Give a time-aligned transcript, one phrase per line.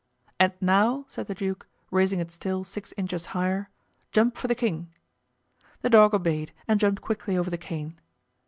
[0.39, 3.69] "And now," said the duke, raising it still six inches higher,
[4.11, 4.89] "jump for the king."
[5.83, 7.99] The dog obeyed and jumped quickly over the cane.